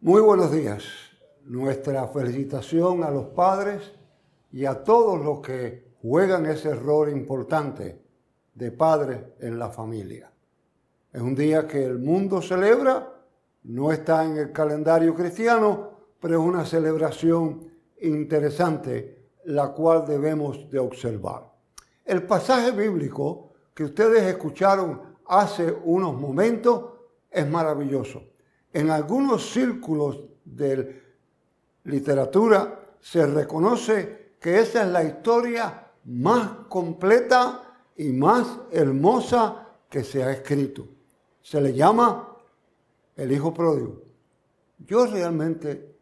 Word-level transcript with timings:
Muy 0.00 0.20
buenos 0.20 0.52
días. 0.52 0.84
Nuestra 1.44 2.06
felicitación 2.06 3.02
a 3.02 3.10
los 3.10 3.26
padres 3.30 3.94
y 4.52 4.64
a 4.64 4.84
todos 4.84 5.20
los 5.20 5.40
que 5.40 5.88
juegan 6.00 6.46
ese 6.46 6.72
rol 6.72 7.10
importante 7.10 8.00
de 8.54 8.70
padre 8.70 9.34
en 9.40 9.58
la 9.58 9.70
familia. 9.70 10.30
Es 11.12 11.20
un 11.20 11.34
día 11.34 11.66
que 11.66 11.84
el 11.84 11.98
mundo 11.98 12.40
celebra, 12.40 13.12
no 13.64 13.90
está 13.90 14.24
en 14.24 14.36
el 14.36 14.52
calendario 14.52 15.16
cristiano, 15.16 15.90
pero 16.20 16.40
es 16.40 16.46
una 16.46 16.64
celebración 16.64 17.68
interesante 18.00 19.32
la 19.46 19.72
cual 19.72 20.06
debemos 20.06 20.70
de 20.70 20.78
observar. 20.78 21.52
El 22.04 22.22
pasaje 22.22 22.70
bíblico 22.70 23.50
que 23.74 23.82
ustedes 23.82 24.22
escucharon 24.22 25.16
hace 25.26 25.76
unos 25.84 26.16
momentos 26.16 26.84
es 27.28 27.50
maravilloso. 27.50 28.37
En 28.72 28.90
algunos 28.90 29.50
círculos 29.50 30.20
de 30.44 31.02
literatura 31.84 32.96
se 33.00 33.26
reconoce 33.26 34.34
que 34.40 34.60
esa 34.60 34.82
es 34.82 34.88
la 34.88 35.04
historia 35.04 35.90
más 36.04 36.66
completa 36.68 37.62
y 37.96 38.12
más 38.12 38.46
hermosa 38.70 39.68
que 39.88 40.04
se 40.04 40.22
ha 40.22 40.32
escrito. 40.32 40.86
Se 41.40 41.60
le 41.60 41.72
llama 41.72 42.36
el 43.16 43.32
Hijo 43.32 43.52
Pródigo. 43.52 44.02
Yo 44.78 45.06
realmente 45.06 45.96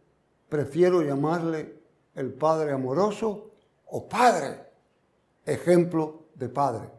prefiero 0.49 1.03
llamarle 1.03 1.81
el 2.15 2.33
Padre 2.35 2.73
amoroso 2.73 3.53
o 3.87 4.09
Padre, 4.09 4.67
ejemplo 5.45 6.27
de 6.35 6.49
Padre, 6.49 6.91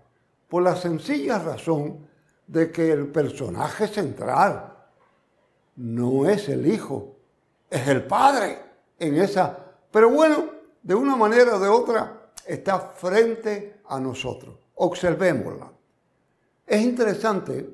por 0.48 0.64
la 0.64 0.76
sencilla 0.76 1.40
razón 1.40 2.08
de 2.48 2.72
que 2.72 2.92
el 2.92 3.08
personaje 3.12 3.88
central 3.88 4.77
no 5.78 6.30
es 6.30 6.50
el 6.50 6.68
hijo, 6.68 7.18
es 7.70 7.88
el 7.88 8.06
padre 8.06 8.60
en 9.00 9.16
esa. 9.16 9.58
Pero 9.92 10.10
bueno, 10.10 10.50
de 10.82 10.96
una 10.96 11.16
manera 11.16 11.56
o 11.56 11.60
de 11.60 11.70
otra 11.70 12.32
está 12.46 12.80
frente 12.80 13.82
a 13.86 14.00
nosotros. 14.00 14.58
Observémosla. 14.76 15.72
Es 16.66 16.82
interesante 16.82 17.70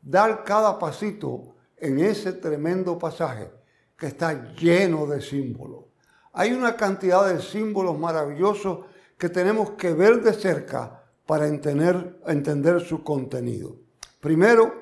dar 0.00 0.44
cada 0.44 0.78
pasito 0.78 1.54
en 1.76 1.98
ese 1.98 2.32
tremendo 2.32 2.98
pasaje 2.98 3.50
que 3.96 4.06
está 4.06 4.52
lleno 4.54 5.06
de 5.06 5.20
símbolos. 5.20 5.84
Hay 6.32 6.52
una 6.52 6.76
cantidad 6.76 7.28
de 7.32 7.40
símbolos 7.40 7.98
maravillosos 7.98 8.86
que 9.18 9.28
tenemos 9.28 9.72
que 9.72 9.92
ver 9.92 10.22
de 10.22 10.32
cerca 10.32 11.04
para 11.26 11.46
entender, 11.46 12.18
entender 12.26 12.80
su 12.80 13.04
contenido. 13.04 13.76
Primero, 14.20 14.81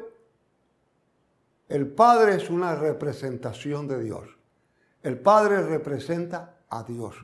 el 1.70 1.86
Padre 1.86 2.34
es 2.34 2.50
una 2.50 2.74
representación 2.74 3.86
de 3.86 4.02
Dios. 4.02 4.28
El 5.04 5.20
Padre 5.20 5.62
representa 5.62 6.64
a 6.68 6.82
Dios. 6.82 7.14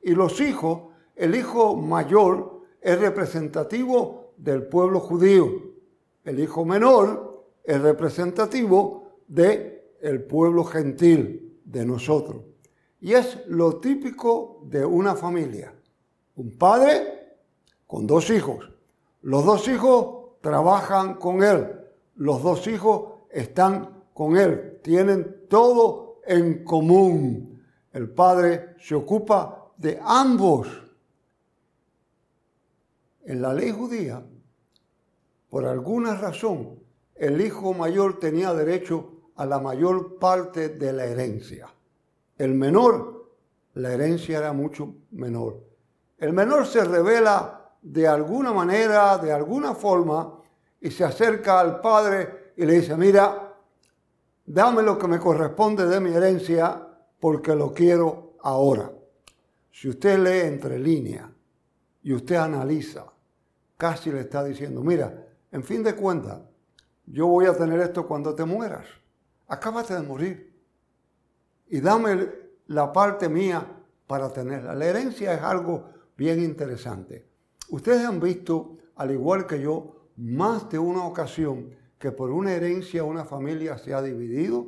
Y 0.00 0.14
los 0.14 0.40
hijos, 0.40 0.94
el 1.14 1.34
hijo 1.34 1.76
mayor 1.76 2.62
es 2.80 2.98
representativo 2.98 4.32
del 4.38 4.62
pueblo 4.62 5.00
judío. 5.00 5.50
El 6.24 6.40
hijo 6.40 6.64
menor 6.64 7.44
es 7.62 7.78
representativo 7.82 9.18
del 9.28 9.82
el 10.00 10.22
pueblo 10.22 10.64
gentil, 10.64 11.60
de 11.62 11.84
nosotros. 11.84 12.42
Y 13.02 13.12
es 13.12 13.46
lo 13.48 13.80
típico 13.80 14.62
de 14.64 14.82
una 14.82 15.14
familia. 15.14 15.74
Un 16.36 16.56
padre 16.56 17.36
con 17.86 18.06
dos 18.06 18.30
hijos. 18.30 18.70
Los 19.20 19.44
dos 19.44 19.68
hijos 19.68 20.38
trabajan 20.40 21.16
con 21.16 21.42
él. 21.42 21.68
Los 22.14 22.42
dos 22.42 22.66
hijos 22.66 23.09
están 23.30 24.04
con 24.12 24.36
Él, 24.36 24.80
tienen 24.82 25.46
todo 25.48 26.20
en 26.26 26.64
común. 26.64 27.62
El 27.92 28.10
Padre 28.10 28.76
se 28.78 28.94
ocupa 28.94 29.70
de 29.76 29.98
ambos. 30.02 30.68
En 33.24 33.42
la 33.42 33.54
ley 33.54 33.70
judía, 33.70 34.22
por 35.48 35.64
alguna 35.64 36.16
razón, 36.16 36.78
el 37.14 37.40
hijo 37.40 37.74
mayor 37.74 38.18
tenía 38.18 38.52
derecho 38.54 39.12
a 39.36 39.46
la 39.46 39.58
mayor 39.58 40.18
parte 40.18 40.70
de 40.70 40.92
la 40.92 41.04
herencia. 41.04 41.68
El 42.38 42.54
menor, 42.54 43.30
la 43.74 43.92
herencia 43.92 44.38
era 44.38 44.52
mucho 44.52 44.94
menor. 45.10 45.60
El 46.18 46.32
menor 46.32 46.66
se 46.66 46.84
revela 46.84 47.72
de 47.82 48.06
alguna 48.06 48.52
manera, 48.52 49.16
de 49.18 49.32
alguna 49.32 49.74
forma, 49.74 50.38
y 50.80 50.90
se 50.90 51.04
acerca 51.04 51.60
al 51.60 51.80
padre 51.80 52.39
y 52.60 52.66
le 52.66 52.74
dice, 52.74 52.94
mira, 52.94 53.54
dame 54.44 54.82
lo 54.82 54.98
que 54.98 55.08
me 55.08 55.18
corresponde 55.18 55.86
de 55.86 55.98
mi 55.98 56.12
herencia 56.12 56.86
porque 57.18 57.54
lo 57.54 57.72
quiero 57.72 58.34
ahora. 58.42 58.92
Si 59.72 59.88
usted 59.88 60.18
lee 60.18 60.46
entre 60.46 60.78
líneas 60.78 61.26
y 62.02 62.12
usted 62.12 62.36
analiza, 62.36 63.06
casi 63.78 64.12
le 64.12 64.20
está 64.20 64.44
diciendo, 64.44 64.82
mira, 64.82 65.26
en 65.50 65.64
fin 65.64 65.82
de 65.82 65.96
cuentas, 65.96 66.42
yo 67.06 67.28
voy 67.28 67.46
a 67.46 67.56
tener 67.56 67.80
esto 67.80 68.06
cuando 68.06 68.34
te 68.34 68.44
mueras. 68.44 68.86
Acábate 69.48 69.94
de 69.94 70.02
morir. 70.02 70.62
Y 71.70 71.80
dame 71.80 72.30
la 72.66 72.92
parte 72.92 73.30
mía 73.30 73.66
para 74.06 74.30
tenerla. 74.30 74.74
La 74.74 74.84
herencia 74.84 75.32
es 75.32 75.40
algo 75.40 75.88
bien 76.14 76.42
interesante. 76.42 77.26
Ustedes 77.70 78.04
han 78.04 78.20
visto, 78.20 78.76
al 78.96 79.12
igual 79.12 79.46
que 79.46 79.62
yo, 79.62 80.10
más 80.18 80.68
de 80.68 80.78
una 80.78 81.06
ocasión 81.06 81.79
que 82.00 82.12
por 82.12 82.30
una 82.30 82.54
herencia 82.54 83.04
una 83.04 83.26
familia 83.26 83.76
se 83.76 83.92
ha 83.92 84.00
dividido, 84.00 84.66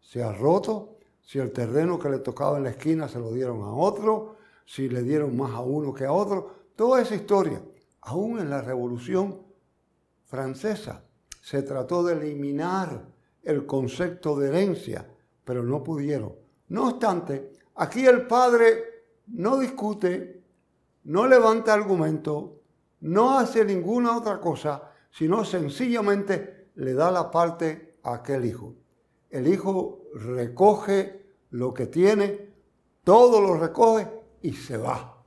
se 0.00 0.22
ha 0.22 0.32
roto, 0.32 0.96
si 1.20 1.38
el 1.38 1.52
terreno 1.52 1.98
que 1.98 2.08
le 2.08 2.18
tocaba 2.18 2.56
en 2.56 2.64
la 2.64 2.70
esquina 2.70 3.08
se 3.08 3.18
lo 3.18 3.30
dieron 3.30 3.62
a 3.62 3.74
otro, 3.74 4.36
si 4.64 4.88
le 4.88 5.02
dieron 5.02 5.36
más 5.36 5.52
a 5.52 5.60
uno 5.60 5.92
que 5.92 6.06
a 6.06 6.12
otro, 6.12 6.70
toda 6.74 7.02
esa 7.02 7.14
historia. 7.14 7.62
Aún 8.00 8.38
en 8.38 8.48
la 8.48 8.62
Revolución 8.62 9.42
Francesa 10.24 11.04
se 11.42 11.62
trató 11.62 12.02
de 12.04 12.14
eliminar 12.14 13.06
el 13.42 13.66
concepto 13.66 14.34
de 14.38 14.48
herencia, 14.48 15.06
pero 15.44 15.62
no 15.62 15.84
pudieron. 15.84 16.32
No 16.68 16.88
obstante, 16.88 17.52
aquí 17.74 18.06
el 18.06 18.26
padre 18.26 19.04
no 19.26 19.58
discute, 19.58 20.42
no 21.04 21.26
levanta 21.26 21.74
argumento, 21.74 22.62
no 23.00 23.38
hace 23.38 23.62
ninguna 23.62 24.16
otra 24.16 24.40
cosa, 24.40 24.90
sino 25.10 25.44
sencillamente 25.44 26.61
le 26.74 26.94
da 26.94 27.10
la 27.10 27.30
parte 27.30 27.98
a 28.02 28.14
aquel 28.14 28.44
hijo. 28.44 28.74
El 29.30 29.46
hijo 29.46 30.02
recoge 30.14 31.36
lo 31.50 31.72
que 31.72 31.86
tiene, 31.86 32.52
todo 33.04 33.40
lo 33.40 33.54
recoge 33.54 34.08
y 34.40 34.52
se 34.52 34.76
va. 34.76 35.24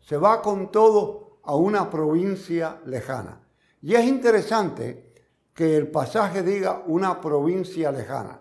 Se 0.00 0.16
va 0.16 0.42
con 0.42 0.70
todo 0.70 1.38
a 1.42 1.54
una 1.54 1.90
provincia 1.90 2.80
lejana. 2.86 3.40
Y 3.82 3.94
es 3.94 4.04
interesante 4.04 5.12
que 5.54 5.76
el 5.76 5.88
pasaje 5.90 6.42
diga 6.42 6.82
una 6.86 7.20
provincia 7.20 7.90
lejana, 7.90 8.40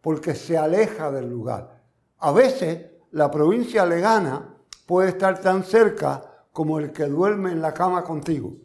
porque 0.00 0.34
se 0.34 0.58
aleja 0.58 1.10
del 1.10 1.28
lugar. 1.28 1.82
A 2.18 2.32
veces 2.32 2.86
la 3.12 3.30
provincia 3.30 3.86
lejana 3.86 4.56
puede 4.86 5.10
estar 5.10 5.40
tan 5.40 5.64
cerca 5.64 6.46
como 6.52 6.78
el 6.78 6.92
que 6.92 7.04
duerme 7.04 7.52
en 7.52 7.62
la 7.62 7.72
cama 7.72 8.02
contigo, 8.02 8.56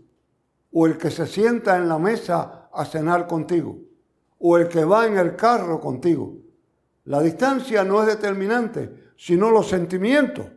o 0.72 0.88
el 0.88 0.98
que 0.98 1.12
se 1.12 1.28
sienta 1.28 1.78
en 1.78 1.88
la 1.88 2.00
mesa 2.00 2.65
a 2.76 2.86
cenar 2.86 3.28
contigo 3.28 3.78
o 4.40 4.58
el 4.58 4.68
que 4.68 4.84
va 4.84 5.08
en 5.08 5.18
el 5.18 5.36
carro 5.36 5.80
contigo. 5.80 6.38
La 7.06 7.22
distancia 7.22 7.84
no 7.84 8.02
es 8.02 8.08
determinante, 8.08 9.12
sino 9.18 9.50
los 9.50 9.68
sentimientos. 9.68 10.48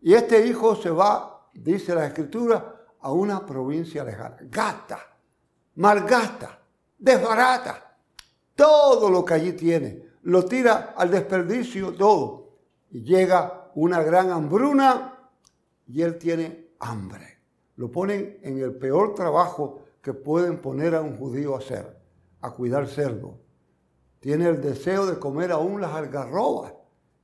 Y 0.00 0.14
este 0.14 0.46
hijo 0.46 0.76
se 0.76 0.90
va, 0.90 1.48
dice 1.54 1.94
la 1.94 2.06
escritura, 2.06 2.86
a 3.00 3.12
una 3.12 3.44
provincia 3.44 4.02
lejana. 4.04 4.36
Gasta, 4.50 4.98
malgasta, 5.76 6.58
desbarata 6.98 7.96
todo 8.54 9.10
lo 9.10 9.24
que 9.24 9.34
allí 9.34 9.52
tiene. 9.52 10.04
Lo 10.22 10.44
tira 10.44 10.94
al 10.96 11.10
desperdicio 11.10 11.92
todo. 11.92 12.58
Llega 12.90 13.70
una 13.74 14.02
gran 14.02 14.30
hambruna 14.30 15.30
y 15.86 16.02
él 16.02 16.16
tiene 16.18 16.70
hambre. 16.80 17.38
Lo 17.76 17.90
ponen 17.90 18.38
en 18.42 18.58
el 18.58 18.74
peor 18.74 19.14
trabajo 19.14 19.83
que 20.04 20.12
pueden 20.12 20.60
poner 20.60 20.94
a 20.94 21.00
un 21.00 21.16
judío 21.16 21.54
a 21.54 21.60
hacer, 21.60 21.98
a 22.42 22.50
cuidar 22.50 22.86
cerdo. 22.88 23.40
Tiene 24.20 24.46
el 24.46 24.60
deseo 24.60 25.06
de 25.06 25.18
comer 25.18 25.50
aún 25.50 25.80
las 25.80 25.94
algarrobas 25.94 26.74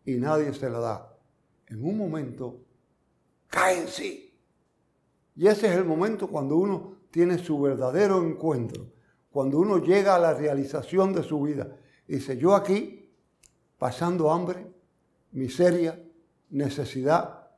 y 0.07 0.15
nadie 0.15 0.55
se 0.55 0.71
la 0.71 0.79
da. 0.79 1.19
En 1.67 1.85
un 1.85 1.99
momento 1.99 2.65
cae 3.49 3.83
en 3.83 3.89
sí. 3.89 4.35
Y 5.37 5.47
ese 5.47 5.67
es 5.67 5.77
el 5.77 5.85
momento 5.85 6.29
cuando 6.29 6.57
uno 6.57 6.97
tiene 7.11 7.37
su 7.37 7.61
verdadero 7.61 8.23
encuentro, 8.27 8.91
cuando 9.31 9.59
uno 9.59 9.77
llega 9.77 10.15
a 10.15 10.19
la 10.19 10.33
realización 10.33 11.13
de 11.13 11.23
su 11.23 11.43
vida. 11.43 11.77
Dice, 12.09 12.39
yo 12.39 12.55
aquí, 12.55 13.15
pasando 13.77 14.31
hambre, 14.31 14.73
miseria, 15.33 16.03
necesidad, 16.49 17.51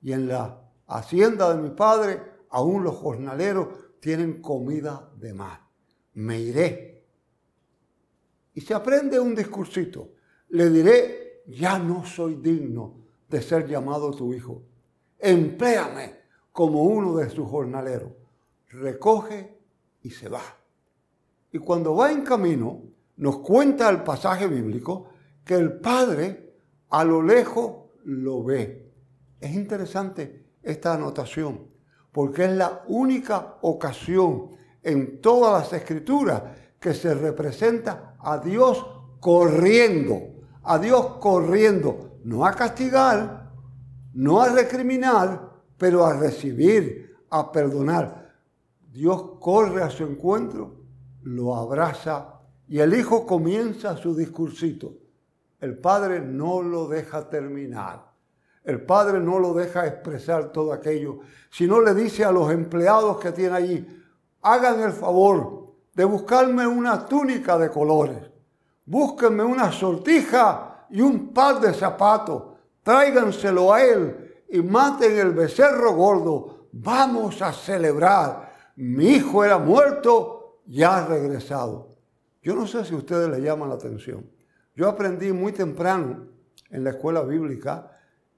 y 0.00 0.12
en 0.12 0.28
la 0.28 0.62
hacienda 0.86 1.52
de 1.52 1.60
mi 1.60 1.70
padre, 1.70 2.22
aún 2.50 2.84
los 2.84 2.94
jornaleros 2.94 3.66
tienen 4.00 4.40
comida 4.40 5.10
de 5.16 5.34
más. 5.34 5.60
Me 6.14 6.40
iré. 6.40 7.04
Y 8.54 8.60
se 8.60 8.74
aprende 8.74 9.20
un 9.20 9.34
discursito. 9.34 10.14
le 10.48 10.68
diré, 10.68 11.42
ya 11.46 11.78
no 11.78 12.04
soy 12.04 12.36
digno 12.36 12.96
de 13.28 13.40
ser 13.40 13.68
llamado 13.68 14.10
tu 14.10 14.34
hijo. 14.34 14.62
Empléame 15.18 16.16
como 16.50 16.82
uno 16.82 17.16
de 17.16 17.30
sus 17.30 17.48
jornaleros. 17.48 18.12
Recoge 18.70 19.56
y 20.02 20.10
se 20.10 20.28
va. 20.28 20.42
Y 21.52 21.58
cuando 21.58 21.94
va 21.94 22.10
en 22.10 22.22
camino, 22.22 22.82
nos 23.16 23.38
cuenta 23.38 23.88
el 23.90 24.02
pasaje 24.02 24.46
bíblico 24.46 25.10
que 25.44 25.54
el 25.54 25.78
padre 25.78 26.54
a 26.88 27.04
lo 27.04 27.22
lejos 27.22 27.90
lo 28.04 28.42
ve. 28.42 28.92
Es 29.40 29.54
interesante 29.54 30.46
esta 30.62 30.94
anotación, 30.94 31.66
porque 32.12 32.44
es 32.44 32.52
la 32.52 32.82
única 32.88 33.56
ocasión 33.62 34.50
en 34.82 35.20
todas 35.20 35.62
las 35.62 35.72
escrituras 35.72 36.42
que 36.78 36.94
se 36.94 37.14
representa 37.14 38.16
a 38.18 38.38
Dios 38.38 38.84
corriendo, 39.20 40.18
a 40.62 40.78
Dios 40.78 41.18
corriendo, 41.20 42.18
no 42.24 42.44
a 42.44 42.52
castigar, 42.52 43.50
no 44.14 44.40
a 44.40 44.48
recriminar, 44.48 45.50
pero 45.76 46.04
a 46.04 46.14
recibir, 46.14 47.16
a 47.30 47.52
perdonar. 47.52 48.34
Dios 48.90 49.38
corre 49.40 49.82
a 49.82 49.90
su 49.90 50.04
encuentro, 50.04 50.80
lo 51.22 51.54
abraza 51.54 52.40
y 52.66 52.78
el 52.78 52.94
hijo 52.94 53.26
comienza 53.26 53.96
su 53.96 54.14
discursito. 54.14 54.94
El 55.60 55.78
padre 55.78 56.20
no 56.20 56.62
lo 56.62 56.88
deja 56.88 57.28
terminar. 57.28 58.09
El 58.62 58.82
padre 58.82 59.20
no 59.20 59.38
lo 59.38 59.54
deja 59.54 59.86
expresar 59.86 60.52
todo 60.52 60.72
aquello, 60.72 61.20
sino 61.50 61.80
le 61.80 61.94
dice 61.94 62.24
a 62.24 62.32
los 62.32 62.50
empleados 62.52 63.18
que 63.18 63.32
tiene 63.32 63.56
allí, 63.56 64.04
hagan 64.42 64.80
el 64.80 64.92
favor 64.92 65.74
de 65.94 66.04
buscarme 66.04 66.66
una 66.66 67.06
túnica 67.06 67.58
de 67.58 67.70
colores, 67.70 68.30
búsquenme 68.84 69.42
una 69.42 69.72
sortija 69.72 70.86
y 70.90 71.00
un 71.00 71.32
par 71.32 71.60
de 71.60 71.72
zapatos, 71.72 72.58
tráiganselo 72.82 73.72
a 73.72 73.82
él 73.82 74.44
y 74.48 74.60
maten 74.60 75.16
el 75.16 75.32
becerro 75.32 75.94
gordo. 75.94 76.68
Vamos 76.72 77.40
a 77.42 77.52
celebrar. 77.52 78.50
Mi 78.76 79.06
hijo 79.06 79.44
era 79.44 79.58
muerto, 79.58 80.60
ya 80.66 80.98
ha 80.98 81.06
regresado. 81.06 81.88
Yo 82.42 82.54
no 82.54 82.66
sé 82.66 82.84
si 82.84 82.94
ustedes 82.94 83.28
les 83.28 83.40
llama 83.40 83.66
la 83.66 83.74
atención. 83.74 84.30
Yo 84.74 84.88
aprendí 84.88 85.32
muy 85.32 85.52
temprano 85.52 86.28
en 86.70 86.84
la 86.84 86.90
escuela 86.90 87.22
bíblica 87.22 87.89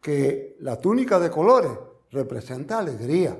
que 0.02 0.56
la 0.58 0.78
túnica 0.78 1.20
de 1.20 1.30
colores 1.30 1.70
representa 2.10 2.80
alegría, 2.80 3.38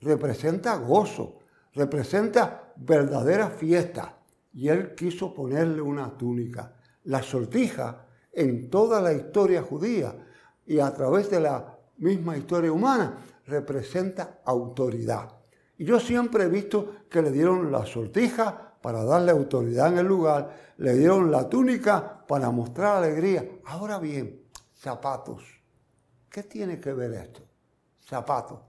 representa 0.00 0.76
gozo, 0.76 1.40
representa 1.74 2.72
verdadera 2.76 3.50
fiesta. 3.50 4.16
Y 4.54 4.68
él 4.68 4.94
quiso 4.94 5.34
ponerle 5.34 5.82
una 5.82 6.16
túnica. 6.16 6.72
La 7.04 7.20
sortija 7.20 8.06
en 8.32 8.70
toda 8.70 9.02
la 9.02 9.12
historia 9.12 9.62
judía 9.62 10.14
y 10.64 10.78
a 10.78 10.94
través 10.94 11.30
de 11.30 11.40
la 11.40 11.76
misma 11.98 12.36
historia 12.36 12.72
humana 12.72 13.18
representa 13.46 14.40
autoridad. 14.44 15.32
Y 15.76 15.84
yo 15.84 15.98
siempre 15.98 16.44
he 16.44 16.48
visto 16.48 16.94
que 17.10 17.22
le 17.22 17.32
dieron 17.32 17.72
la 17.72 17.84
sortija 17.84 18.76
para 18.80 19.04
darle 19.04 19.32
autoridad 19.32 19.88
en 19.88 19.98
el 19.98 20.06
lugar, 20.06 20.74
le 20.76 20.94
dieron 20.94 21.32
la 21.32 21.48
túnica 21.48 22.24
para 22.26 22.50
mostrar 22.50 22.98
alegría. 22.98 23.44
Ahora 23.64 23.98
bien, 23.98 24.42
zapatos. 24.74 25.57
¿Qué 26.38 26.44
tiene 26.44 26.78
que 26.78 26.92
ver 26.92 27.14
esto? 27.14 27.40
Zapatos. 27.98 28.60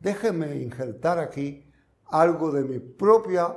Déjeme 0.00 0.56
injertar 0.56 1.20
aquí 1.20 1.64
algo 2.06 2.50
de 2.50 2.64
mi 2.64 2.80
propia 2.80 3.54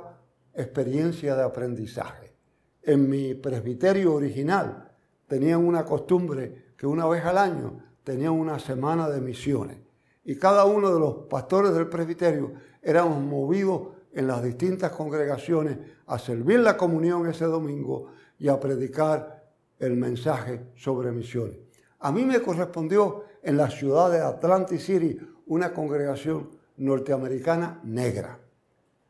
experiencia 0.54 1.34
de 1.34 1.42
aprendizaje. 1.42 2.36
En 2.80 3.10
mi 3.10 3.34
presbiterio 3.34 4.14
original 4.14 4.92
tenían 5.26 5.66
una 5.66 5.84
costumbre 5.84 6.66
que 6.76 6.86
una 6.86 7.08
vez 7.08 7.24
al 7.24 7.36
año 7.36 7.82
tenían 8.04 8.34
una 8.34 8.60
semana 8.60 9.08
de 9.08 9.20
misiones 9.20 9.78
y 10.22 10.36
cada 10.36 10.64
uno 10.64 10.94
de 10.94 11.00
los 11.00 11.14
pastores 11.28 11.74
del 11.74 11.88
presbiterio 11.88 12.52
éramos 12.80 13.20
movidos 13.20 13.88
en 14.12 14.28
las 14.28 14.40
distintas 14.40 14.92
congregaciones 14.92 15.78
a 16.06 16.16
servir 16.20 16.60
la 16.60 16.76
comunión 16.76 17.28
ese 17.28 17.46
domingo 17.46 18.12
y 18.38 18.46
a 18.46 18.60
predicar 18.60 19.50
el 19.80 19.96
mensaje 19.96 20.66
sobre 20.76 21.10
misiones. 21.10 21.56
A 21.98 22.12
mí 22.12 22.24
me 22.24 22.40
correspondió 22.40 23.24
en 23.42 23.56
la 23.56 23.70
ciudad 23.70 24.10
de 24.10 24.20
Atlantic 24.20 24.80
City 24.80 25.18
una 25.46 25.72
congregación 25.72 26.50
norteamericana 26.76 27.80
negra. 27.84 28.38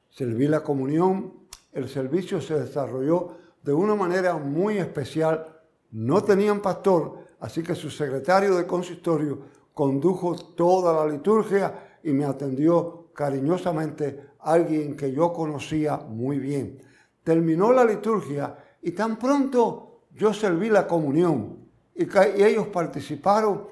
Serví 0.08 0.46
la 0.46 0.62
comunión, 0.62 1.34
el 1.72 1.88
servicio 1.88 2.40
se 2.40 2.58
desarrolló 2.58 3.36
de 3.62 3.72
una 3.72 3.94
manera 3.94 4.36
muy 4.36 4.78
especial. 4.78 5.60
No 5.90 6.22
tenían 6.22 6.60
pastor, 6.60 7.18
así 7.40 7.62
que 7.62 7.74
su 7.74 7.90
secretario 7.90 8.56
de 8.56 8.66
consistorio 8.66 9.40
condujo 9.74 10.34
toda 10.34 10.92
la 10.92 11.10
liturgia 11.10 11.98
y 12.02 12.12
me 12.12 12.24
atendió 12.24 13.08
cariñosamente 13.12 14.28
alguien 14.40 14.96
que 14.96 15.12
yo 15.12 15.32
conocía 15.32 15.96
muy 15.98 16.38
bien. 16.38 16.82
Terminó 17.22 17.72
la 17.72 17.84
liturgia 17.84 18.56
y 18.82 18.92
tan 18.92 19.18
pronto 19.18 20.02
yo 20.14 20.32
serví 20.32 20.68
la 20.68 20.86
comunión 20.86 21.68
y, 21.94 22.08
ellos 22.42 22.68
participaron 22.68 23.66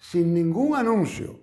sin 0.00 0.34
ningún 0.34 0.74
anuncio. 0.74 1.38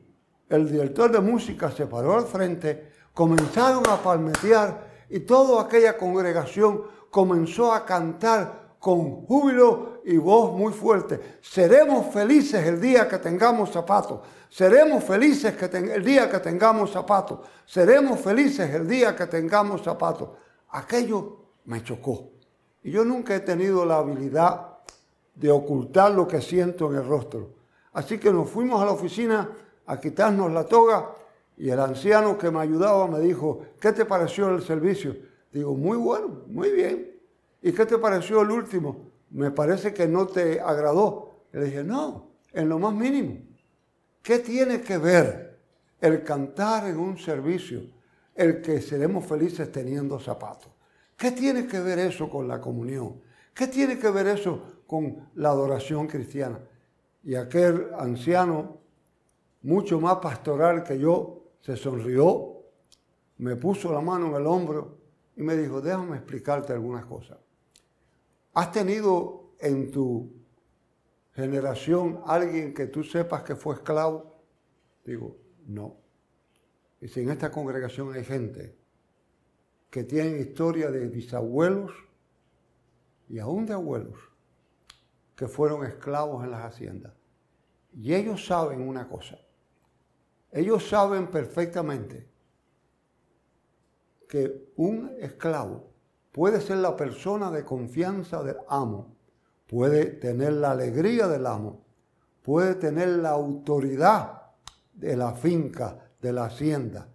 El 0.50 0.70
director 0.70 1.12
de 1.12 1.20
música 1.20 1.72
se 1.72 1.86
paró 1.86 2.16
al 2.16 2.26
frente, 2.26 2.92
comenzaron 3.14 3.88
a 3.88 3.98
palmetear 4.02 5.06
y 5.10 5.22
toda 5.22 5.62
aquella 5.62 5.96
congregación 5.96 6.84
comenzó 7.10 7.74
a 7.74 7.86
cantar 7.86 8.76
con 8.80 9.26
júbilo 9.26 10.02
y 10.06 10.18
voz 10.18 10.54
muy 10.58 10.74
fuerte. 10.74 11.38
Seremos 11.42 12.14
felices 12.14 12.66
el 12.66 12.80
día 12.80 13.08
que 13.08 13.18
tengamos 13.18 13.72
zapatos. 13.72 14.22
Seremos 14.50 15.04
felices 15.04 15.56
que 15.56 15.66
el 15.66 16.04
día 16.04 16.30
que 16.30 16.40
tengamos 16.40 16.92
zapatos. 16.92 17.40
Seremos 17.66 18.20
felices 18.20 18.74
el 18.74 18.88
día 18.88 19.16
que 19.16 19.28
tengamos 19.28 19.84
zapatos. 19.84 20.30
Aquello 20.70 21.38
me 21.66 21.84
chocó. 21.84 22.32
Y 22.84 22.92
yo 22.92 23.04
nunca 23.04 23.36
he 23.36 23.42
tenido 23.42 23.86
la 23.86 23.98
habilidad 23.98 24.78
de 25.36 25.52
ocultar 25.52 26.12
lo 26.12 26.28
que 26.28 26.42
siento 26.42 26.90
en 26.90 26.98
el 26.98 27.08
rostro. 27.08 27.57
Así 27.98 28.20
que 28.20 28.32
nos 28.32 28.48
fuimos 28.48 28.80
a 28.80 28.86
la 28.86 28.92
oficina 28.92 29.50
a 29.88 30.00
quitarnos 30.00 30.54
la 30.54 30.66
toga 30.66 31.16
y 31.58 31.72
el 31.72 31.80
anciano 31.80 32.38
que 32.38 32.52
me 32.52 32.60
ayudaba 32.60 33.08
me 33.08 33.20
dijo, 33.20 33.64
¿qué 33.82 33.92
te 33.92 34.06
pareció 34.06 34.50
el 34.50 34.62
servicio? 34.62 35.16
Digo, 35.52 35.74
muy 35.74 35.98
bueno, 35.98 36.44
muy 36.46 36.70
bien. 36.70 37.12
¿Y 37.60 37.72
qué 37.72 37.88
te 37.88 37.98
pareció 37.98 38.44
el 38.44 38.52
último? 38.52 39.10
Me 39.32 39.50
parece 39.50 39.96
que 39.96 40.08
no 40.08 40.28
te 40.28 40.62
agradó. 40.62 41.46
le 41.52 41.64
dije, 41.66 41.84
no, 41.84 42.28
en 42.54 42.70
lo 42.70 42.78
más 42.78 42.94
mínimo. 42.94 43.40
¿Qué 44.22 44.38
tiene 44.38 44.82
que 44.82 45.00
ver 45.00 45.58
el 46.00 46.24
cantar 46.24 46.88
en 46.88 47.00
un 47.00 47.18
servicio, 47.18 47.82
el 48.36 48.62
que 48.62 48.80
seremos 48.80 49.26
felices 49.26 49.72
teniendo 49.72 50.20
zapatos? 50.20 50.70
¿Qué 51.18 51.32
tiene 51.32 51.66
que 51.66 51.80
ver 51.80 51.98
eso 51.98 52.30
con 52.30 52.48
la 52.48 52.62
comunión? 52.62 53.20
¿Qué 53.56 53.66
tiene 53.66 53.98
que 53.98 54.12
ver 54.12 54.28
eso 54.28 54.84
con 54.86 55.32
la 55.34 55.50
adoración 55.50 56.06
cristiana? 56.06 56.60
Y 57.28 57.36
aquel 57.36 57.90
anciano, 58.00 58.78
mucho 59.64 60.00
más 60.00 60.20
pastoral 60.20 60.82
que 60.82 60.98
yo, 60.98 61.44
se 61.60 61.76
sonrió, 61.76 62.64
me 63.40 63.58
puso 63.58 63.92
la 63.92 64.00
mano 64.00 64.28
en 64.28 64.36
el 64.36 64.48
hombro 64.48 64.98
y 65.36 65.44
me 65.44 65.58
dijo, 65.58 65.82
déjame 65.82 66.16
explicarte 66.16 66.72
algunas 66.72 67.06
cosas. 67.06 67.38
¿Has 68.54 68.72
tenido 68.72 69.52
en 69.60 69.92
tu 69.92 70.38
generación 71.34 72.22
alguien 72.26 72.74
que 72.74 72.88
tú 72.88 73.04
sepas 73.04 73.44
que 73.44 73.58
fue 73.58 73.76
esclavo? 73.76 74.42
Digo, 75.04 75.36
no. 75.66 75.98
Y 77.02 77.10
si 77.10 77.20
en 77.20 77.32
esta 77.32 77.52
congregación 77.52 78.14
hay 78.14 78.24
gente 78.24 78.74
que 79.90 80.06
tiene 80.06 80.40
historia 80.40 80.90
de 80.92 81.10
bisabuelos 81.10 81.92
y 83.28 83.40
aún 83.40 83.66
de 83.66 83.74
abuelos 83.74 84.18
que 85.36 85.50
fueron 85.50 85.86
esclavos 85.86 86.46
en 86.46 86.52
las 86.52 86.64
haciendas. 86.64 87.17
Y 87.98 88.14
ellos 88.14 88.46
saben 88.46 88.82
una 88.82 89.08
cosa. 89.08 89.38
Ellos 90.52 90.88
saben 90.88 91.28
perfectamente 91.28 92.28
que 94.30 94.72
un 94.76 95.16
esclavo 95.20 95.90
puede 96.32 96.62
ser 96.62 96.78
la 96.78 96.96
persona 96.96 97.52
de 97.52 97.66
confianza 97.66 98.44
del 98.44 98.58
amo 98.70 99.18
puede 99.68 100.06
tener 100.06 100.54
la 100.54 100.72
alegría 100.72 101.28
del 101.28 101.46
amo, 101.46 101.86
puede 102.42 102.76
tener 102.76 103.10
la 103.10 103.32
autoridad 103.32 104.42
de 104.94 105.16
la 105.16 105.34
finca, 105.34 106.12
de 106.22 106.34
la 106.34 106.46
hacienda, 106.46 107.10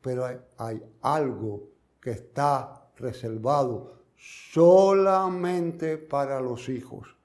pero 0.00 0.26
hay, 0.56 0.82
algo 1.02 1.68
que 2.00 2.10
está 2.10 2.90
reservado 2.96 4.02
solamente 4.16 5.98
para 5.98 6.40
los 6.40 6.68
hijos. 6.68 7.17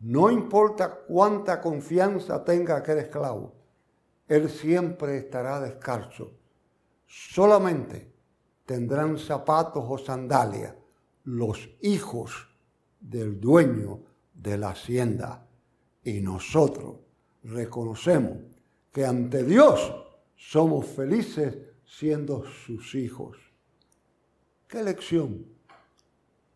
No 0.00 0.30
importa 0.30 0.94
cuánta 0.94 1.60
confianza 1.60 2.44
tenga 2.44 2.76
aquel 2.76 2.98
esclavo, 2.98 3.54
él 4.28 4.48
siempre 4.48 5.18
estará 5.18 5.60
descalzo. 5.60 6.32
Solamente 7.06 8.12
tendrán 8.64 9.18
zapatos 9.18 9.84
o 9.88 9.98
sandalias 9.98 10.74
los 11.24 11.68
hijos 11.80 12.48
del 13.00 13.40
dueño 13.40 14.00
de 14.34 14.58
la 14.58 14.70
hacienda. 14.70 15.46
Y 16.04 16.20
nosotros 16.20 16.96
reconocemos 17.42 18.38
que 18.92 19.04
ante 19.04 19.42
Dios 19.42 19.94
somos 20.36 20.86
felices 20.86 21.58
siendo 21.84 22.44
sus 22.44 22.94
hijos. 22.94 23.36
¿Qué 24.68 24.82
lección? 24.82 25.46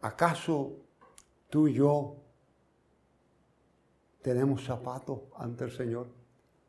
¿Acaso 0.01 0.77
tú 1.49 1.69
y 1.69 1.75
yo 1.75 2.22
tenemos 4.23 4.65
zapatos 4.65 5.21
ante 5.37 5.65
el 5.65 5.71
Señor? 5.73 6.07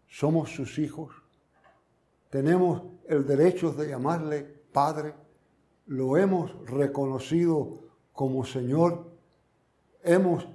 ¿Somos 0.07 0.49
sus 0.51 0.77
hijos? 0.79 1.11
¿Tenemos 2.29 2.81
el 3.07 3.25
derecho 3.25 3.71
de 3.71 3.89
llamarle 3.89 4.43
Padre? 4.71 5.13
¿Lo 5.87 6.17
hemos 6.17 6.51
reconocido 6.69 7.79
como 8.11 8.43
Señor? 8.45 9.05
¿Hemos 10.03 10.47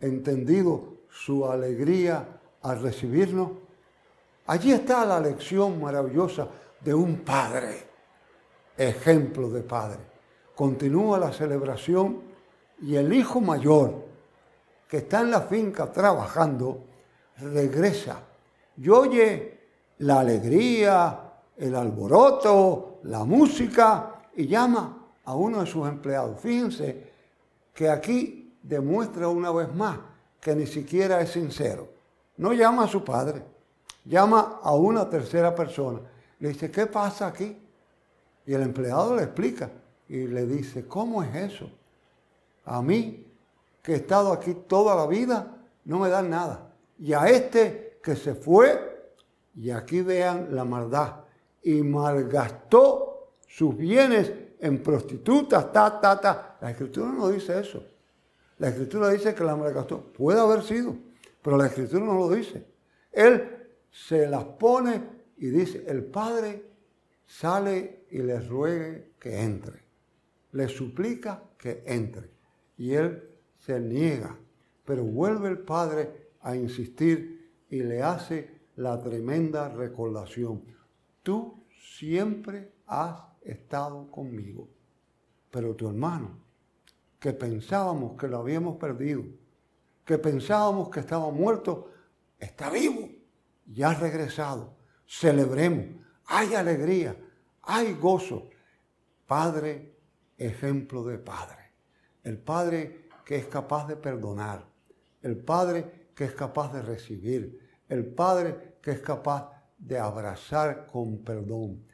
entendido 0.00 0.98
su 1.08 1.46
alegría 1.46 2.40
al 2.62 2.82
recibirnos? 2.82 3.52
Allí 4.46 4.72
está 4.72 5.04
la 5.04 5.20
lección 5.20 5.80
maravillosa 5.80 6.48
de 6.80 6.94
un 6.94 7.16
padre, 7.20 7.84
ejemplo 8.76 9.50
de 9.50 9.62
padre. 9.62 9.98
Continúa 10.54 11.18
la 11.18 11.32
celebración 11.32 12.20
y 12.80 12.94
el 12.94 13.12
hijo 13.12 13.40
mayor, 13.40 14.05
que 14.88 14.98
está 14.98 15.20
en 15.20 15.30
la 15.30 15.42
finca 15.42 15.90
trabajando, 15.92 16.84
regresa 17.38 18.20
y 18.76 18.88
oye 18.88 19.58
la 19.98 20.20
alegría, 20.20 21.20
el 21.56 21.74
alboroto, 21.74 23.00
la 23.04 23.24
música 23.24 24.22
y 24.34 24.46
llama 24.46 25.08
a 25.24 25.34
uno 25.34 25.60
de 25.60 25.66
sus 25.66 25.88
empleados. 25.88 26.40
Fíjense 26.40 27.12
que 27.74 27.88
aquí 27.88 28.58
demuestra 28.62 29.28
una 29.28 29.50
vez 29.50 29.72
más 29.74 29.98
que 30.40 30.54
ni 30.54 30.66
siquiera 30.66 31.20
es 31.20 31.30
sincero. 31.30 31.88
No 32.36 32.52
llama 32.52 32.84
a 32.84 32.88
su 32.88 33.02
padre, 33.02 33.42
llama 34.04 34.60
a 34.62 34.74
una 34.74 35.08
tercera 35.08 35.54
persona. 35.54 36.00
Le 36.38 36.50
dice, 36.50 36.70
¿qué 36.70 36.86
pasa 36.86 37.26
aquí? 37.26 37.56
Y 38.46 38.52
el 38.52 38.62
empleado 38.62 39.16
le 39.16 39.22
explica 39.22 39.70
y 40.08 40.26
le 40.26 40.46
dice, 40.46 40.86
¿cómo 40.86 41.22
es 41.22 41.34
eso? 41.34 41.70
A 42.64 42.82
mí, 42.82 43.26
que 43.86 43.92
he 43.92 43.96
estado 43.98 44.32
aquí 44.32 44.52
toda 44.66 44.96
la 44.96 45.06
vida, 45.06 45.58
no 45.84 46.00
me 46.00 46.08
dan 46.08 46.28
nada. 46.28 46.74
Y 46.98 47.12
a 47.12 47.28
este 47.28 48.00
que 48.02 48.16
se 48.16 48.34
fue, 48.34 49.12
y 49.54 49.70
aquí 49.70 50.02
vean 50.02 50.48
la 50.56 50.64
maldad, 50.64 51.20
y 51.62 51.82
malgastó 51.82 53.34
sus 53.46 53.76
bienes 53.76 54.32
en 54.58 54.82
prostitutas, 54.82 55.72
ta, 55.72 56.00
ta, 56.00 56.20
ta. 56.20 56.58
La 56.60 56.72
escritura 56.72 57.12
no 57.12 57.28
dice 57.28 57.60
eso. 57.60 57.80
La 58.58 58.70
escritura 58.70 59.08
dice 59.08 59.36
que 59.36 59.44
la 59.44 59.54
malgastó. 59.54 60.12
Puede 60.12 60.40
haber 60.40 60.64
sido, 60.64 60.96
pero 61.40 61.56
la 61.56 61.66
escritura 61.66 62.04
no 62.04 62.18
lo 62.18 62.28
dice. 62.28 62.66
Él 63.12 63.68
se 63.88 64.26
las 64.26 64.42
pone 64.46 65.00
y 65.36 65.46
dice, 65.46 65.84
el 65.86 66.06
padre 66.06 66.64
sale 67.24 68.04
y 68.10 68.18
le 68.18 68.40
ruegue 68.40 69.12
que 69.20 69.40
entre. 69.40 69.84
Le 70.50 70.66
suplica 70.66 71.40
que 71.56 71.84
entre. 71.86 72.30
Y 72.78 72.92
él 72.94 73.35
se 73.66 73.80
niega. 73.80 74.38
Pero 74.84 75.02
vuelve 75.02 75.48
el 75.48 75.58
padre 75.58 76.30
a 76.40 76.54
insistir 76.54 77.64
y 77.68 77.82
le 77.82 78.02
hace 78.02 78.60
la 78.76 79.00
tremenda 79.02 79.68
recordación. 79.68 80.62
Tú 81.22 81.64
siempre 81.98 82.72
has 82.86 83.20
estado 83.42 84.08
conmigo. 84.10 84.68
Pero 85.50 85.74
tu 85.74 85.88
hermano, 85.88 86.38
que 87.18 87.32
pensábamos 87.32 88.16
que 88.16 88.28
lo 88.28 88.38
habíamos 88.38 88.76
perdido, 88.76 89.24
que 90.04 90.18
pensábamos 90.18 90.88
que 90.90 91.00
estaba 91.00 91.30
muerto, 91.30 91.90
está 92.38 92.70
vivo 92.70 93.08
y 93.66 93.82
ha 93.82 93.94
regresado. 93.94 94.76
Celebremos, 95.06 96.04
hay 96.26 96.54
alegría, 96.54 97.16
hay 97.62 97.94
gozo. 97.94 98.50
Padre, 99.26 99.96
ejemplo 100.38 101.02
de 101.02 101.18
Padre. 101.18 101.72
El 102.22 102.38
Padre 102.38 103.05
que 103.26 103.36
es 103.36 103.46
capaz 103.46 103.88
de 103.88 103.96
perdonar. 103.96 104.64
El 105.20 105.36
Padre 105.38 106.10
que 106.14 106.24
es 106.24 106.32
capaz 106.32 106.72
de 106.72 106.80
recibir. 106.80 107.58
El 107.88 108.06
Padre 108.06 108.76
que 108.80 108.92
es 108.92 109.00
capaz 109.00 109.50
de 109.76 109.98
abrazar 109.98 110.86
con 110.86 111.18
perdón. 111.24 111.84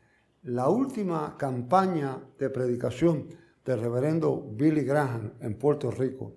La 0.42 0.68
última 0.68 1.34
campaña 1.38 2.20
de 2.38 2.50
predicación 2.50 3.28
del 3.64 3.80
reverendo 3.80 4.46
Billy 4.52 4.84
Graham 4.84 5.32
en 5.40 5.56
Puerto 5.56 5.90
Rico 5.90 6.34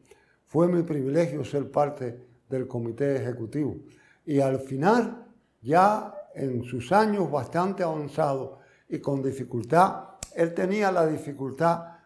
fue 0.48 0.70
mi 0.70 0.84
privilegio 0.84 1.44
ser 1.44 1.70
parte 1.70 2.18
del 2.48 2.66
comité 2.66 3.18
ejecutivo. 3.18 3.76
Y 4.26 4.40
al 4.40 4.60
final, 4.60 5.28
ya 5.62 6.14
en 6.34 6.64
sus 6.64 6.94
años 6.94 7.30
bastante 7.30 7.84
avanzados 7.84 8.60
y 8.88 9.00
con 9.00 9.22
dificultad, 9.22 10.06
él 10.34 10.54
tenía 10.54 10.90
la 10.90 11.06
dificultad 11.06 11.98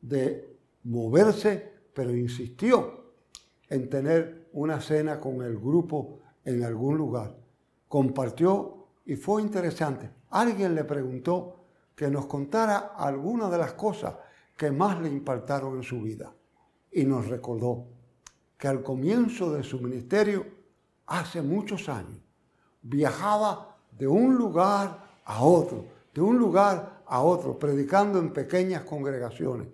de 0.00 0.56
moverse, 0.84 1.77
pero 1.98 2.14
insistió 2.14 3.06
en 3.68 3.90
tener 3.90 4.50
una 4.52 4.80
cena 4.80 5.18
con 5.18 5.42
el 5.42 5.58
grupo 5.58 6.20
en 6.44 6.62
algún 6.62 6.96
lugar. 6.96 7.36
Compartió 7.88 8.86
y 9.04 9.16
fue 9.16 9.42
interesante. 9.42 10.08
Alguien 10.30 10.76
le 10.76 10.84
preguntó 10.84 11.56
que 11.96 12.08
nos 12.08 12.26
contara 12.26 12.92
algunas 12.96 13.50
de 13.50 13.58
las 13.58 13.72
cosas 13.72 14.14
que 14.56 14.70
más 14.70 15.00
le 15.00 15.08
impactaron 15.08 15.74
en 15.74 15.82
su 15.82 16.00
vida. 16.00 16.32
Y 16.92 17.02
nos 17.02 17.26
recordó 17.26 17.88
que 18.56 18.68
al 18.68 18.84
comienzo 18.84 19.52
de 19.52 19.64
su 19.64 19.80
ministerio, 19.80 20.46
hace 21.04 21.42
muchos 21.42 21.88
años, 21.88 22.20
viajaba 22.80 23.76
de 23.90 24.06
un 24.06 24.36
lugar 24.36 25.02
a 25.24 25.42
otro, 25.42 25.84
de 26.14 26.20
un 26.20 26.38
lugar 26.38 27.02
a 27.06 27.22
otro, 27.22 27.58
predicando 27.58 28.20
en 28.20 28.32
pequeñas 28.32 28.84
congregaciones. 28.84 29.66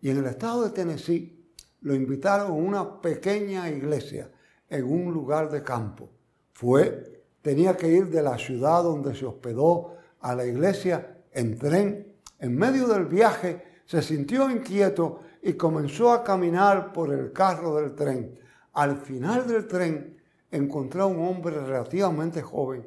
Y 0.00 0.10
en 0.10 0.18
el 0.18 0.26
estado 0.26 0.62
de 0.62 0.70
Tennessee 0.70 1.43
lo 1.84 1.94
invitaron 1.94 2.50
a 2.50 2.54
una 2.54 3.00
pequeña 3.00 3.68
iglesia 3.68 4.30
en 4.68 4.84
un 4.84 5.12
lugar 5.12 5.50
de 5.50 5.62
campo. 5.62 6.10
Fue 6.54 7.22
tenía 7.42 7.76
que 7.76 7.88
ir 7.88 8.08
de 8.08 8.22
la 8.22 8.38
ciudad 8.38 8.82
donde 8.82 9.14
se 9.14 9.26
hospedó 9.26 9.96
a 10.20 10.34
la 10.34 10.46
iglesia 10.46 11.18
en 11.30 11.58
tren. 11.58 12.14
En 12.38 12.56
medio 12.56 12.88
del 12.88 13.04
viaje 13.04 13.82
se 13.84 14.00
sintió 14.00 14.50
inquieto 14.50 15.20
y 15.42 15.52
comenzó 15.52 16.10
a 16.12 16.24
caminar 16.24 16.90
por 16.94 17.12
el 17.12 17.32
carro 17.32 17.76
del 17.76 17.94
tren. 17.94 18.38
Al 18.72 18.96
final 18.96 19.46
del 19.46 19.66
tren 19.66 20.22
encontró 20.50 21.02
a 21.02 21.06
un 21.06 21.22
hombre 21.28 21.60
relativamente 21.60 22.40
joven, 22.40 22.86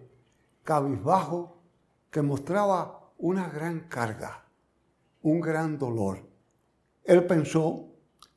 cabizbajo, 0.64 1.62
que 2.10 2.24
mostraba 2.24 3.12
una 3.20 3.48
gran 3.48 3.82
carga, 3.82 4.44
un 5.22 5.40
gran 5.40 5.78
dolor. 5.78 6.26
Él 7.04 7.28
pensó 7.28 7.87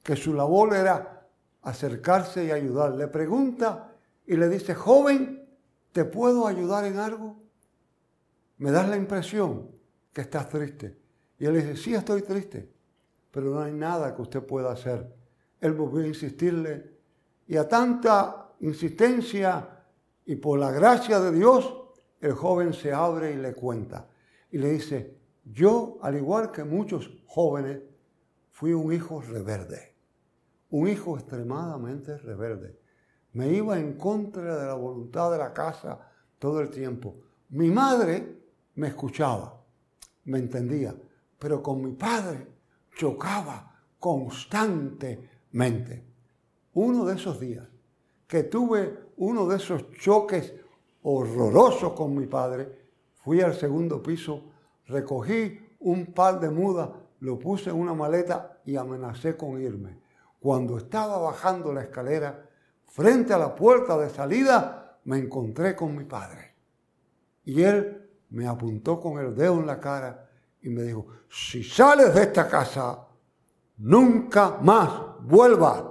que 0.03 0.17
su 0.17 0.35
labor 0.35 0.75
era 0.75 1.27
acercarse 1.63 2.45
y 2.45 2.51
ayudar. 2.51 2.93
Le 2.93 3.09
pregunta 3.09 3.93
y 4.27 4.37
le 4.37 4.49
dice, 4.49 4.75
joven, 4.75 5.41
¿Te 5.93 6.05
puedo 6.05 6.47
ayudar 6.47 6.85
en 6.85 6.99
algo? 6.99 7.37
Me 8.59 8.71
das 8.71 8.89
la 8.89 8.97
impresión 8.97 9.71
que 10.13 10.21
estás 10.21 10.49
triste. 10.49 10.97
Y 11.39 11.47
él 11.47 11.55
dice, 11.55 11.77
sí 11.77 11.95
estoy 11.95 12.23
triste, 12.23 12.71
pero 13.31 13.51
no 13.51 13.61
hay 13.61 13.73
nada 13.73 14.15
que 14.15 14.23
usted 14.23 14.43
pueda 14.43 14.73
hacer. 14.73 15.13
Él 15.61 15.73
volvió 15.73 16.05
a 16.05 16.09
insistirle 16.09 16.99
y 17.47 17.57
a 17.57 17.69
tanta 17.69 18.53
insistencia 18.61 19.85
y 20.25 20.37
por 20.37 20.59
la 20.59 20.71
gracia 20.71 21.19
de 21.19 21.33
Dios, 21.33 21.77
el 22.21 22.33
joven 22.33 22.73
se 22.73 22.93
abre 22.93 23.33
y 23.33 23.37
le 23.37 23.55
cuenta. 23.55 24.09
Y 24.53 24.59
le 24.59 24.71
dice, 24.71 25.19
yo, 25.45 25.99
al 26.03 26.17
igual 26.17 26.53
que 26.53 26.63
muchos 26.63 27.11
jóvenes, 27.27 27.81
fui 28.53 28.73
un 28.75 28.93
hijo 28.93 29.23
rebelde, 29.23 29.90
un 30.71 30.89
hijo 30.89 31.17
extremadamente 31.17 32.19
rebelde. 32.19 32.81
Me 33.33 33.53
iba 33.53 33.79
en 33.79 33.95
contra 33.95 34.59
de 34.59 34.67
la 34.67 34.75
voluntad 34.75 35.31
de 35.31 35.39
la 35.39 35.53
casa 35.53 36.01
todo 36.39 36.61
el 36.61 36.71
tiempo. 36.71 37.15
Mi 37.51 37.71
madre 37.71 38.41
me 38.75 38.89
escuchaba, 38.89 39.63
me 40.25 40.39
entendía, 40.39 40.95
pero 41.39 41.63
con 41.63 41.81
mi 41.83 41.93
padre 41.93 42.49
chocaba 42.97 43.73
constantemente. 43.99 46.05
Uno 46.73 47.05
de 47.05 47.15
esos 47.15 47.39
días 47.41 47.69
que 48.31 48.45
tuve 48.45 48.97
uno 49.17 49.49
de 49.49 49.57
esos 49.57 49.91
choques 49.91 50.55
horrorosos 51.03 51.95
con 51.95 52.15
mi 52.15 52.27
padre, 52.27 52.71
fui 53.25 53.41
al 53.41 53.55
segundo 53.55 54.01
piso, 54.01 54.45
recogí 54.87 55.59
un 55.81 56.13
par 56.13 56.39
de 56.39 56.49
mudas, 56.49 56.91
lo 57.19 57.41
puse 57.41 57.71
en 57.71 57.77
una 57.77 57.93
maleta 57.93 58.61
y 58.65 58.77
amenacé 58.77 59.37
con 59.37 59.61
irme. 59.61 59.99
Cuando 60.41 60.79
estaba 60.79 61.19
bajando 61.19 61.73
la 61.73 61.83
escalera, 61.83 62.49
frente 62.87 63.33
a 63.33 63.39
la 63.39 63.55
puerta 63.55 63.97
de 63.99 64.09
salida, 64.09 64.99
me 65.05 65.19
encontré 65.19 65.77
con 65.77 65.95
mi 65.95 66.05
padre. 66.05 66.55
Y 67.45 67.63
él 67.63 68.11
me 68.31 68.47
apuntó 68.47 68.99
con 68.99 69.19
el 69.19 69.35
dedo 69.35 69.61
en 69.61 69.67
la 69.67 69.79
cara 69.79 70.31
y 70.63 70.71
me 70.71 70.83
dijo, 70.83 71.07
si 71.29 71.63
sales 71.63 72.15
de 72.15 72.23
esta 72.23 72.49
casa, 72.49 73.07
nunca 73.79 74.59
más 74.63 75.21
vuelvas. 75.21 75.85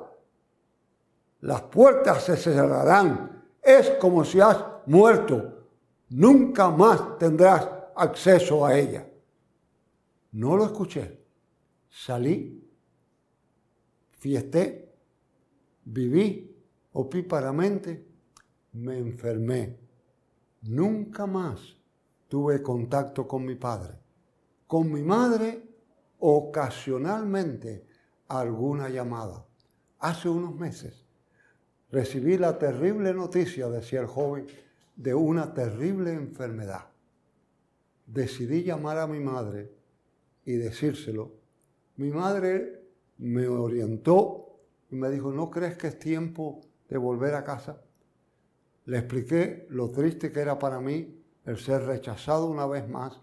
las 1.42 1.62
puertas 1.64 2.24
se 2.24 2.36
cerrarán. 2.36 3.46
Es 3.62 3.92
como 3.92 4.26
si 4.26 4.42
has 4.42 4.58
muerto. 4.88 5.68
Nunca 6.10 6.70
más 6.70 7.18
tendrás 7.18 7.70
acceso 7.96 8.66
a 8.66 8.78
ella. 8.78 9.08
No 10.32 10.58
lo 10.58 10.66
escuché. 10.66 11.24
Salí, 11.90 12.69
fiesté, 14.20 14.94
viví 15.86 16.56
opíparamente, 16.94 18.06
me 18.74 18.98
enfermé. 18.98 19.78
Nunca 20.62 21.26
más 21.26 21.78
tuve 22.28 22.62
contacto 22.62 23.28
con 23.28 23.46
mi 23.46 23.56
padre. 23.56 23.98
Con 24.68 24.92
mi 24.92 25.02
madre, 25.02 25.64
ocasionalmente, 26.20 27.88
alguna 28.28 28.90
llamada. 28.90 29.46
Hace 30.00 30.30
unos 30.30 30.56
meses 30.56 31.06
recibí 31.92 32.38
la 32.38 32.60
terrible 32.60 33.14
noticia, 33.14 33.68
decía 33.70 34.02
el 34.02 34.06
joven, 34.06 34.46
de 34.96 35.16
una 35.16 35.54
terrible 35.54 36.14
enfermedad. 36.14 36.90
Decidí 38.06 38.64
llamar 38.64 38.98
a 38.98 39.08
mi 39.08 39.20
madre 39.20 39.72
y 40.46 40.54
decírselo. 40.54 41.34
Mi 41.96 42.12
madre 42.12 42.79
me 43.20 43.48
orientó 43.48 44.60
y 44.90 44.96
me 44.96 45.10
dijo, 45.10 45.32
¿no 45.32 45.52
crees 45.52 45.78
que 45.78 45.88
es 45.88 46.00
tiempo 46.00 46.62
de 46.88 46.98
volver 46.98 47.36
a 47.36 47.44
casa? 47.44 47.82
Le 48.86 48.98
expliqué 48.98 49.68
lo 49.70 49.92
triste 49.92 50.32
que 50.32 50.40
era 50.40 50.58
para 50.58 50.80
mí 50.80 51.22
el 51.46 51.58
ser 51.58 51.84
rechazado 51.84 52.48
una 52.48 52.66
vez 52.66 52.90
más 52.90 53.22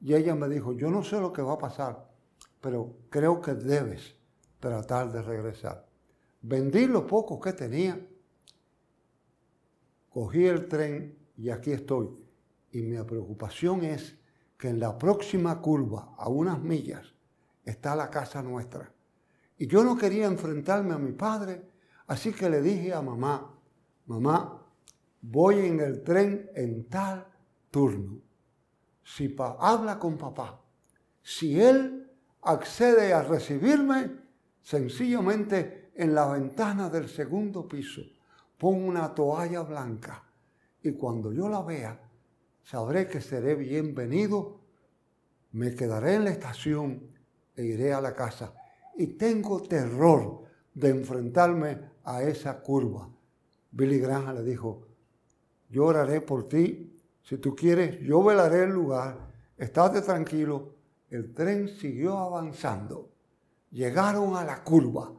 y 0.00 0.14
ella 0.14 0.34
me 0.34 0.48
dijo, 0.48 0.72
yo 0.72 0.90
no 0.90 1.02
sé 1.02 1.20
lo 1.20 1.32
que 1.32 1.42
va 1.42 1.54
a 1.54 1.58
pasar, 1.58 2.10
pero 2.60 2.96
creo 3.10 3.40
que 3.40 3.54
debes 3.54 4.16
tratar 4.58 5.12
de 5.12 5.22
regresar. 5.22 5.86
Vendí 6.42 6.86
lo 6.86 7.06
poco 7.06 7.38
que 7.40 7.52
tenía, 7.52 8.04
cogí 10.10 10.46
el 10.46 10.68
tren 10.68 11.18
y 11.36 11.50
aquí 11.50 11.72
estoy. 11.72 12.08
Y 12.72 12.82
mi 12.82 13.02
preocupación 13.04 13.84
es 13.84 14.18
que 14.58 14.68
en 14.68 14.80
la 14.80 14.98
próxima 14.98 15.60
curva, 15.60 16.14
a 16.16 16.28
unas 16.28 16.60
millas, 16.60 17.14
está 17.64 17.94
la 17.94 18.10
casa 18.10 18.42
nuestra. 18.42 18.95
Y 19.58 19.66
yo 19.66 19.82
no 19.82 19.96
quería 19.96 20.26
enfrentarme 20.26 20.94
a 20.94 20.98
mi 20.98 21.12
padre, 21.12 21.62
así 22.06 22.32
que 22.32 22.50
le 22.50 22.60
dije 22.60 22.92
a 22.92 23.00
mamá, 23.00 23.54
mamá, 24.06 24.62
voy 25.22 25.60
en 25.60 25.80
el 25.80 26.02
tren 26.02 26.50
en 26.54 26.88
tal 26.88 27.26
turno. 27.70 28.20
Si 29.02 29.28
pa 29.28 29.56
habla 29.58 29.98
con 29.98 30.18
papá, 30.18 30.60
si 31.22 31.60
él 31.60 32.10
accede 32.42 33.12
a 33.12 33.22
recibirme, 33.22 34.10
sencillamente 34.60 35.90
en 35.94 36.14
la 36.14 36.26
ventana 36.32 36.90
del 36.90 37.08
segundo 37.08 37.66
piso, 37.66 38.02
pon 38.58 38.82
una 38.82 39.14
toalla 39.14 39.62
blanca 39.62 40.24
y 40.82 40.92
cuando 40.92 41.32
yo 41.32 41.48
la 41.48 41.62
vea, 41.62 42.00
sabré 42.62 43.08
que 43.08 43.20
seré 43.20 43.54
bienvenido, 43.54 44.60
me 45.52 45.74
quedaré 45.74 46.14
en 46.14 46.24
la 46.24 46.30
estación 46.30 47.10
e 47.56 47.64
iré 47.64 47.92
a 47.92 48.00
la 48.00 48.14
casa. 48.14 48.54
Y 48.96 49.08
tengo 49.08 49.62
terror 49.62 50.42
de 50.74 50.90
enfrentarme 50.90 51.80
a 52.04 52.22
esa 52.22 52.60
curva. 52.60 53.08
Billy 53.70 53.98
Graham 53.98 54.34
le 54.34 54.42
dijo, 54.42 54.86
yo 55.68 55.86
oraré 55.86 56.20
por 56.20 56.48
ti, 56.48 57.00
si 57.22 57.38
tú 57.38 57.54
quieres, 57.54 58.00
yo 58.00 58.22
velaré 58.22 58.64
el 58.64 58.70
lugar, 58.70 59.18
estate 59.56 60.00
tranquilo. 60.00 60.74
El 61.10 61.34
tren 61.34 61.68
siguió 61.68 62.16
avanzando. 62.18 63.10
Llegaron 63.70 64.36
a 64.36 64.44
la 64.44 64.62
curva. 64.62 65.12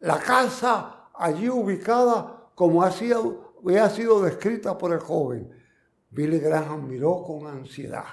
La 0.00 0.18
casa 0.18 1.10
allí 1.14 1.48
ubicada 1.48 2.50
como 2.54 2.82
había 2.82 3.88
sido 3.90 4.22
descrita 4.22 4.76
por 4.76 4.92
el 4.92 5.00
joven 5.00 5.50
Billy 6.14 6.38
Graham 6.38 6.86
miró 6.86 7.24
con 7.24 7.46
ansiedad. 7.48 8.04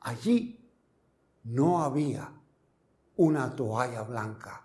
Allí 0.00 0.68
no 1.44 1.80
había 1.80 2.32
una 3.20 3.54
toalla 3.54 4.02
blanca, 4.02 4.62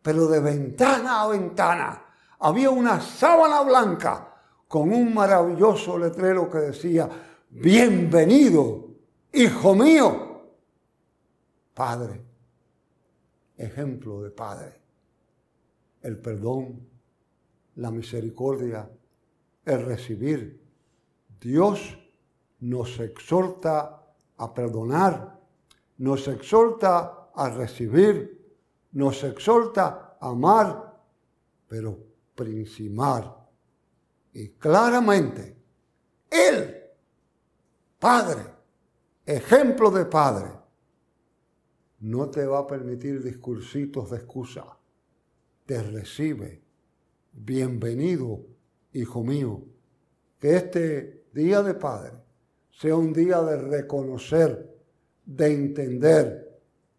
pero 0.00 0.28
de 0.28 0.40
ventana 0.40 1.22
a 1.22 1.28
ventana 1.28 2.04
había 2.38 2.70
una 2.70 3.00
sábana 3.00 3.60
blanca 3.62 4.34
con 4.66 4.90
un 4.92 5.12
maravilloso 5.12 5.98
letrero 5.98 6.50
que 6.50 6.58
decía, 6.58 7.08
bienvenido, 7.50 8.88
hijo 9.32 9.74
mío. 9.74 10.42
Padre, 11.74 12.24
ejemplo 13.58 14.22
de 14.22 14.30
Padre. 14.30 14.80
El 16.00 16.18
perdón, 16.18 16.88
la 17.76 17.90
misericordia, 17.90 18.88
el 19.66 19.84
recibir. 19.84 20.66
Dios 21.38 21.98
nos 22.60 22.98
exhorta 23.00 24.02
a 24.38 24.54
perdonar, 24.54 25.38
nos 25.98 26.26
exhorta 26.26 27.17
a 27.38 27.48
recibir, 27.50 28.36
nos 28.92 29.22
exhorta 29.22 30.16
a 30.20 30.28
amar, 30.28 31.00
pero 31.68 31.98
principal 32.34 33.38
y 34.32 34.48
claramente, 34.50 35.56
Él, 36.30 36.82
Padre, 37.98 38.42
ejemplo 39.24 39.90
de 39.90 40.04
Padre, 40.04 40.52
no 42.00 42.28
te 42.28 42.46
va 42.46 42.60
a 42.60 42.66
permitir 42.66 43.22
discursitos 43.22 44.10
de 44.10 44.18
excusa. 44.18 44.78
Te 45.66 45.82
recibe. 45.82 46.62
Bienvenido, 47.32 48.46
hijo 48.92 49.22
mío. 49.22 49.62
Que 50.38 50.56
este 50.56 51.24
día 51.32 51.62
de 51.62 51.74
Padre 51.74 52.12
sea 52.70 52.94
un 52.94 53.12
día 53.12 53.42
de 53.42 53.56
reconocer, 53.56 54.76
de 55.26 55.46
entender, 55.52 56.47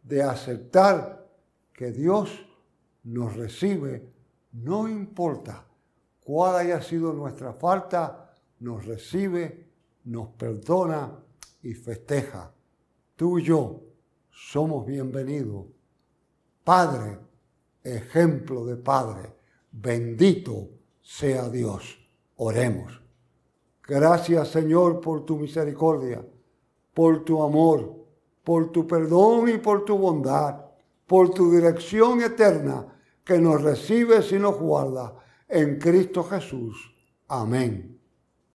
de 0.09 0.23
aceptar 0.23 1.29
que 1.71 1.91
Dios 1.91 2.43
nos 3.03 3.35
recibe, 3.35 4.11
no 4.53 4.87
importa 4.87 5.67
cuál 6.23 6.55
haya 6.55 6.81
sido 6.81 7.13
nuestra 7.13 7.53
falta, 7.53 8.33
nos 8.59 8.87
recibe, 8.87 9.69
nos 10.05 10.29
perdona 10.29 11.11
y 11.61 11.75
festeja. 11.75 12.51
Tú 13.15 13.37
y 13.37 13.43
yo 13.43 13.83
somos 14.31 14.87
bienvenidos. 14.87 15.67
Padre, 16.63 17.19
ejemplo 17.83 18.65
de 18.65 18.77
Padre, 18.77 19.35
bendito 19.71 20.69
sea 21.03 21.49
Dios. 21.49 21.99
Oremos. 22.37 22.99
Gracias 23.83 24.47
Señor 24.47 25.01
por 25.01 25.23
tu 25.23 25.37
misericordia, 25.37 26.25
por 26.95 27.23
tu 27.23 27.43
amor, 27.43 27.98
por 28.49 28.71
tu 28.71 28.87
perdón 28.87 29.47
y 29.47 29.59
por 29.59 29.85
tu 29.85 29.95
bondad, 29.95 30.55
por 31.05 31.29
tu 31.29 31.51
dirección 31.51 32.19
eterna 32.23 32.83
que 33.23 33.37
nos 33.37 33.61
recibes 33.61 34.31
y 34.31 34.39
nos 34.39 34.57
guarda 34.57 35.13
en 35.47 35.77
Cristo 35.77 36.23
Jesús. 36.23 36.91
Amén. 37.27 37.98